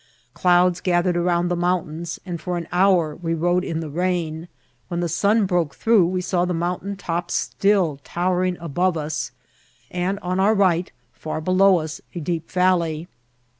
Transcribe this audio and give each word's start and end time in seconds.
Clouds 0.33 0.81
gathered 0.81 1.15
around 1.15 1.47
the 1.47 1.55
mountains, 1.55 2.19
and 2.25 2.41
for 2.41 2.57
an 2.57 2.67
hour 2.71 3.15
we 3.15 3.35
rode 3.35 3.63
in 3.63 3.81
the 3.81 3.89
rain; 3.91 4.47
when 4.87 4.99
the 4.99 5.07
sun 5.07 5.45
broke 5.45 5.75
through 5.75 6.07
we 6.07 6.21
saw 6.21 6.43
the 6.43 6.55
mountain 6.55 6.95
tops 6.95 7.35
still 7.35 7.99
towering 8.03 8.57
above 8.59 8.97
us, 8.97 9.29
and 9.91 10.17
on 10.23 10.39
our 10.39 10.55
right, 10.55 10.91
far 11.13 11.39
below 11.39 11.77
us, 11.77 12.01
a 12.15 12.19
deep 12.19 12.49
valley. 12.49 13.07